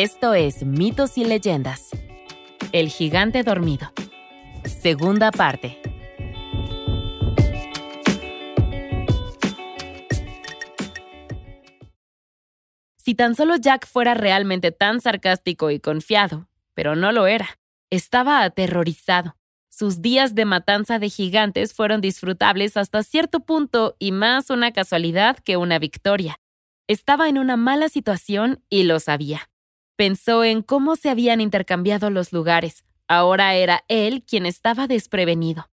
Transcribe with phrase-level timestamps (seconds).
[0.00, 1.88] Esto es Mitos y Leyendas.
[2.70, 3.90] El gigante dormido.
[4.64, 5.82] Segunda parte.
[12.96, 17.58] Si tan solo Jack fuera realmente tan sarcástico y confiado, pero no lo era.
[17.90, 19.34] Estaba aterrorizado.
[19.68, 25.38] Sus días de matanza de gigantes fueron disfrutables hasta cierto punto y más una casualidad
[25.38, 26.36] que una victoria.
[26.86, 29.50] Estaba en una mala situación y lo sabía.
[29.98, 32.84] Pensó en cómo se habían intercambiado los lugares.
[33.08, 35.70] Ahora era él quien estaba desprevenido.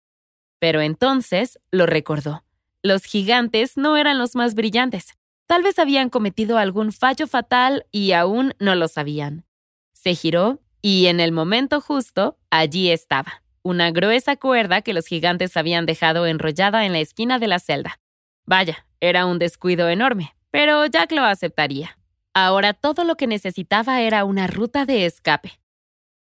[0.58, 2.42] Pero entonces lo recordó.
[2.82, 5.12] Los gigantes no eran los más brillantes.
[5.46, 9.44] Tal vez habían cometido algún fallo fatal y aún no lo sabían.
[9.92, 15.54] Se giró y en el momento justo, allí estaba, una gruesa cuerda que los gigantes
[15.58, 18.00] habían dejado enrollada en la esquina de la celda.
[18.46, 21.98] Vaya, era un descuido enorme, pero Jack lo aceptaría.
[22.34, 25.60] Ahora todo lo que necesitaba era una ruta de escape.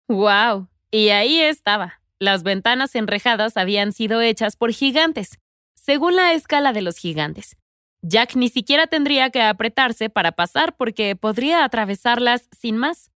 [0.08, 0.68] ¡Wow!
[0.90, 2.00] Y ahí estaba.
[2.18, 5.38] Las ventanas enrejadas habían sido hechas por gigantes,
[5.74, 7.56] según la escala de los gigantes.
[8.02, 13.12] Jack ni siquiera tendría que apretarse para pasar porque podría atravesarlas sin más.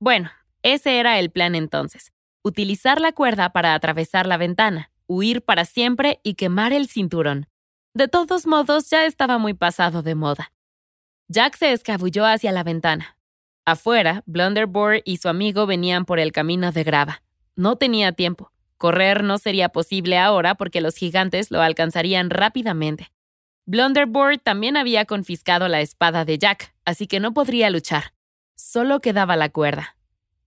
[0.00, 0.30] Bueno,
[0.62, 2.12] ese era el plan entonces.
[2.44, 7.48] Utilizar la cuerda para atravesar la ventana, huir para siempre y quemar el cinturón.
[7.94, 10.52] De todos modos, ya estaba muy pasado de moda.
[11.30, 13.18] Jack se escabulló hacia la ventana.
[13.66, 17.22] Afuera, Blunderbore y su amigo venían por el camino de grava.
[17.54, 18.50] No tenía tiempo.
[18.78, 23.12] Correr no sería posible ahora porque los gigantes lo alcanzarían rápidamente.
[23.66, 28.14] Blunderbore también había confiscado la espada de Jack, así que no podría luchar.
[28.54, 29.96] Solo quedaba la cuerda.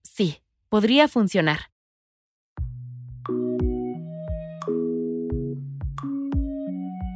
[0.01, 1.69] Sí, podría funcionar.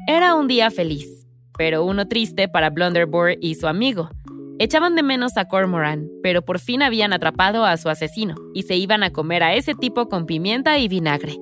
[0.08, 1.25] Era un día feliz,
[1.58, 4.10] pero uno triste para Blunderbore y su amigo.
[4.58, 8.76] Echaban de menos a Cormoran, pero por fin habían atrapado a su asesino y se
[8.78, 11.38] iban a comer a ese tipo con pimienta y vinagre.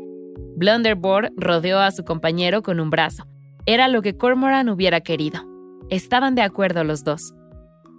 [0.55, 3.27] Blunderbore rodeó a su compañero con un brazo.
[3.65, 5.45] Era lo que Cormoran hubiera querido.
[5.89, 7.33] Estaban de acuerdo los dos.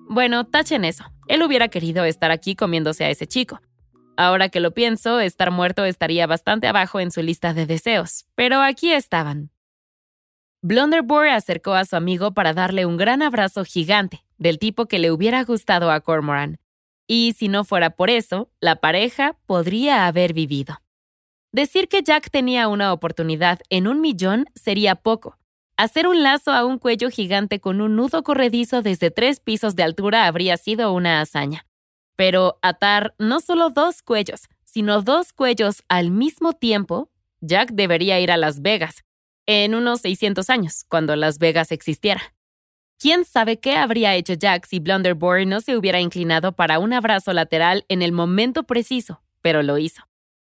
[0.08, 1.04] Bueno, tachen eso.
[1.28, 3.60] Él hubiera querido estar aquí comiéndose a ese chico.
[4.16, 8.60] Ahora que lo pienso, estar muerto estaría bastante abajo en su lista de deseos, pero
[8.60, 9.53] aquí estaban.
[10.66, 15.12] Blunderbore acercó a su amigo para darle un gran abrazo gigante, del tipo que le
[15.12, 16.58] hubiera gustado a Cormoran.
[17.06, 20.80] Y si no fuera por eso, la pareja podría haber vivido.
[21.52, 25.36] Decir que Jack tenía una oportunidad en un millón sería poco,
[25.76, 29.82] Hacer un lazo a un cuello gigante con un nudo corredizo desde tres pisos de
[29.82, 31.66] altura habría sido una hazaña.
[32.16, 37.10] Pero atar no solo dos cuellos, sino dos cuellos al mismo tiempo,
[37.40, 39.03] Jack debería ir a Las Vegas,
[39.46, 42.34] en unos 600 años, cuando Las Vegas existiera.
[42.98, 47.32] ¿Quién sabe qué habría hecho Jack si Blunderbore no se hubiera inclinado para un abrazo
[47.32, 50.08] lateral en el momento preciso, pero lo hizo.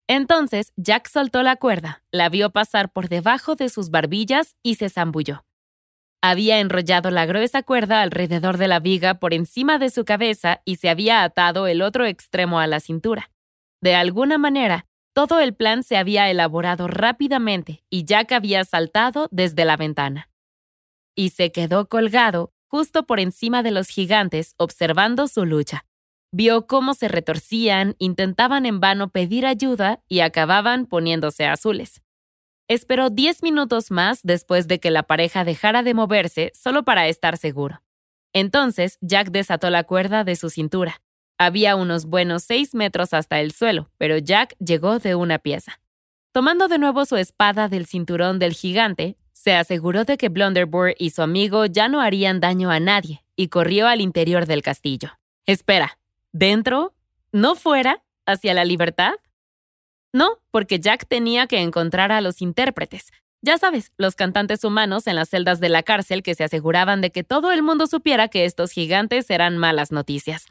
[0.08, 4.90] Entonces Jack soltó la cuerda, la vio pasar por debajo de sus barbillas y se
[4.90, 5.46] zambulló.
[6.22, 10.76] Había enrollado la gruesa cuerda alrededor de la viga por encima de su cabeza y
[10.76, 13.32] se había atado el otro extremo a la cintura.
[13.82, 19.66] De alguna manera, todo el plan se había elaborado rápidamente y Jack había saltado desde
[19.66, 20.30] la ventana.
[21.16, 25.86] Y se quedó colgado justo por encima de los gigantes observando su lucha.
[26.32, 32.02] Vio cómo se retorcían, intentaban en vano pedir ayuda y acababan poniéndose azules.
[32.68, 37.38] Esperó diez minutos más después de que la pareja dejara de moverse solo para estar
[37.38, 37.84] seguro.
[38.34, 41.04] Entonces Jack desató la cuerda de su cintura.
[41.38, 45.80] Había unos buenos seis metros hasta el suelo, pero Jack llegó de una pieza.
[46.32, 51.10] Tomando de nuevo su espada del cinturón del gigante, se aseguró de que Blunderbore y
[51.10, 55.12] su amigo ya no harían daño a nadie y corrió al interior del castillo.
[55.46, 55.98] Espera,
[56.34, 56.96] ¿Dentro?
[57.32, 58.04] ¿No fuera?
[58.26, 59.14] ¿Hacia la libertad?
[60.12, 63.12] No, porque Jack tenía que encontrar a los intérpretes.
[63.44, 67.12] Ya sabes, los cantantes humanos en las celdas de la cárcel que se aseguraban de
[67.12, 70.48] que todo el mundo supiera que estos gigantes eran malas noticias.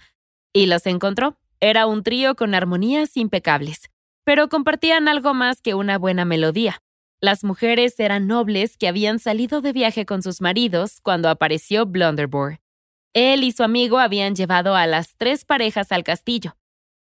[0.53, 1.39] Y los encontró.
[1.61, 3.91] Era un trío con armonías impecables,
[4.25, 6.83] pero compartían algo más que una buena melodía.
[7.21, 12.61] Las mujeres eran nobles que habían salido de viaje con sus maridos cuando apareció Blunderbore.
[13.15, 16.57] Él y su amigo habían llevado a las tres parejas al castillo,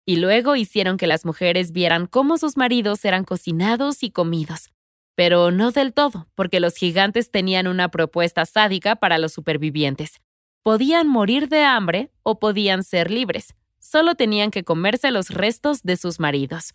[0.05, 4.71] y luego hicieron que las mujeres vieran cómo sus maridos eran cocinados y comidos.
[5.15, 10.21] Pero no del todo, porque los gigantes tenían una propuesta sádica para los supervivientes.
[10.63, 13.55] Podían morir de hambre o podían ser libres.
[13.79, 16.75] Solo tenían que comerse los restos de sus maridos.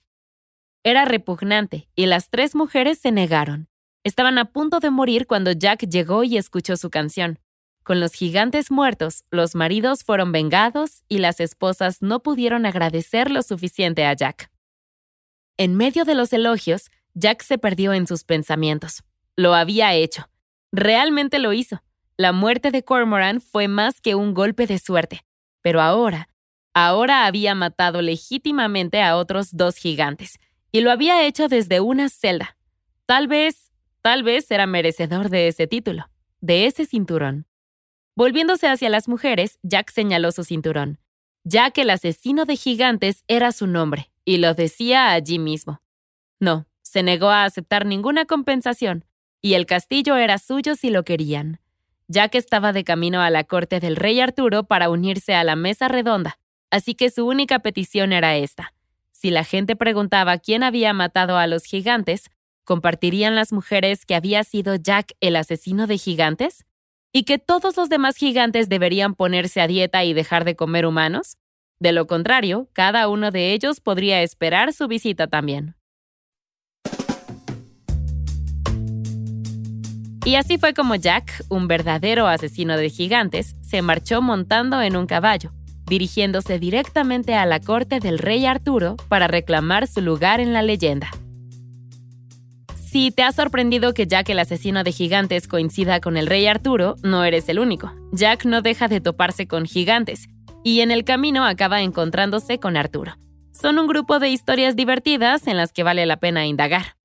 [0.84, 3.70] Era repugnante, y las tres mujeres se negaron.
[4.04, 7.40] Estaban a punto de morir cuando Jack llegó y escuchó su canción.
[7.84, 13.42] con los gigantes muertos, los maridos fueron vengados y las esposas no pudieron agradecer lo
[13.42, 14.50] suficiente a Jack.
[15.58, 19.04] En medio de los elogios, Jack se perdió en sus pensamientos.
[19.36, 20.30] Lo había hecho.
[20.72, 21.84] Realmente lo hizo.
[22.18, 25.26] La muerte de Cormoran fue más que un golpe de suerte.
[25.62, 26.30] Pero ahora,
[26.74, 30.40] ahora había matado legítimamente a otros dos gigantes.
[30.72, 32.58] Y lo había hecho desde una celda.
[33.06, 33.72] Tal vez,
[34.02, 36.10] tal vez era merecedor de ese título,
[36.42, 37.48] de ese cinturón.
[38.16, 41.00] Volviéndose hacia las mujeres, Jack señaló su cinturón,
[41.44, 45.82] ya que el asesino de gigantes era su nombre, y lo decía allí mismo.
[46.40, 49.06] No, se negó a aceptar ninguna compensación,
[49.42, 51.60] y el castillo era suyo si lo querían.
[52.14, 55.90] Jack estaba de camino a la corte del rey Arturo para unirse a la mesa
[55.90, 56.40] redonda,
[56.72, 58.74] así que su única petición era esta.
[59.12, 62.30] Si la gente preguntaba quién había matado a los gigantes,
[62.64, 66.66] ¿compartirían las mujeres que había sido Jack el asesino de gigantes?
[67.14, 71.38] y que todos los demás gigantes deberían ponerse a dieta y dejar de comer humanos?
[71.80, 75.76] De lo contrario, cada uno de ellos podría esperar su visita también.
[80.26, 85.06] Y así fue como Jack, un verdadero asesino de gigantes, se marchó montando en un
[85.06, 85.52] caballo,
[85.86, 91.10] dirigiéndose directamente a la corte del rey Arturo para reclamar su lugar en la leyenda.
[92.76, 96.96] Si te ha sorprendido que Jack el asesino de gigantes coincida con el rey Arturo,
[97.04, 97.92] no eres el único.
[98.14, 100.30] Jack no deja de toparse con gigantes,
[100.64, 103.18] y en el camino acaba encontrándose con Arturo.
[103.52, 106.96] Son un grupo de historias divertidas en las que vale la pena indagar.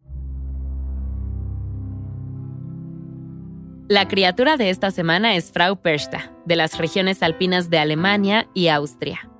[3.88, 8.68] La criatura de esta semana es Frau Persta, de las regiones alpinas de Alemania y
[8.68, 9.30] Austria.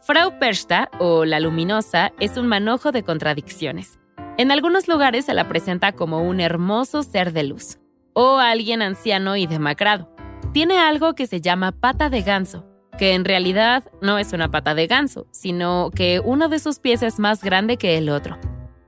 [0.00, 3.98] Frau Persta, o la luminosa, es un manojo de contradicciones.
[4.38, 7.80] En algunos lugares se la presenta como un hermoso ser de luz,
[8.14, 10.10] o alguien anciano y demacrado.
[10.54, 12.64] Tiene algo que se llama pata de ganso,
[12.98, 17.02] que en realidad no es una pata de ganso, sino que uno de sus pies
[17.02, 18.38] es más grande que el otro.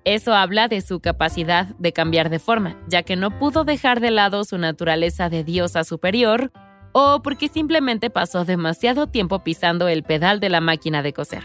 [0.05, 4.11] Eso habla de su capacidad de cambiar de forma, ya que no pudo dejar de
[4.11, 6.50] lado su naturaleza de diosa superior,
[6.93, 11.44] o porque simplemente pasó demasiado tiempo pisando el pedal de la máquina de coser.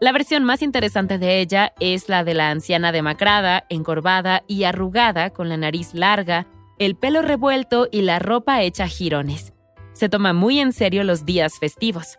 [0.00, 5.30] La versión más interesante de ella es la de la anciana demacrada, encorvada y arrugada
[5.30, 6.46] con la nariz larga,
[6.78, 9.52] el pelo revuelto y la ropa hecha jirones.
[9.92, 12.18] Se toma muy en serio los días festivos.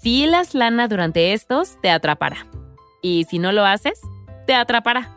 [0.00, 2.46] Si hilas lana durante estos, te atrapará.
[3.02, 4.00] Y si no lo haces,
[4.48, 5.10] te atrapará.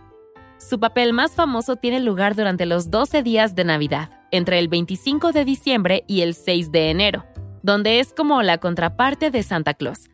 [0.57, 5.31] Su papel más famoso tiene lugar durante los 12 días de Navidad, entre el 25
[5.31, 7.25] de diciembre y el 6 de enero,
[7.63, 10.09] donde es como la contraparte de Santa Claus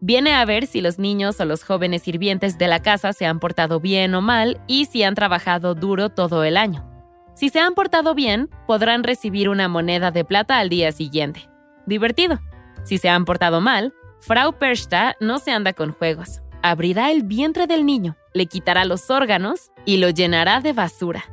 [0.00, 3.40] Viene a ver si los niños o los jóvenes sirvientes de la casa se han
[3.40, 6.88] portado bien o mal y si han trabajado duro todo el año.
[7.34, 11.48] Si se han portado bien, podrán recibir una moneda de plata al día siguiente.
[11.86, 12.40] Divertido.
[12.84, 16.40] Si se han portado mal, Frau Persta no se anda con juegos.
[16.62, 21.24] Abrirá el vientre del niño, le quitará los órganos y lo llenará de basura.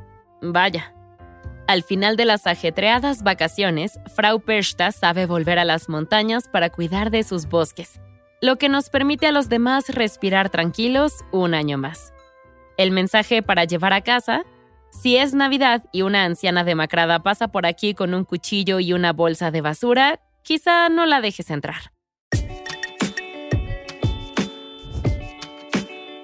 [0.41, 0.93] Vaya.
[1.67, 7.11] Al final de las ajetreadas vacaciones, Frau Persta sabe volver a las montañas para cuidar
[7.11, 7.99] de sus bosques
[8.41, 12.13] lo que nos permite a los demás respirar tranquilos un año más.
[12.77, 14.45] El mensaje para llevar a casa,
[14.91, 19.11] si es Navidad y una anciana demacrada pasa por aquí con un cuchillo y una
[19.11, 21.91] bolsa de basura, quizá no la dejes entrar.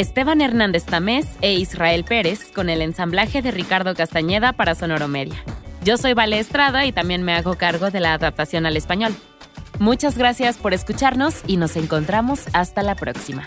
[0.00, 5.44] Esteban Hernández Tamés e Israel Pérez con el ensamblaje de Ricardo Castañeda para Sonoro Media.
[5.84, 9.14] Yo soy Vale Estrada y también me hago cargo de la adaptación al español.
[9.78, 13.46] Muchas gracias por escucharnos y nos encontramos hasta la próxima.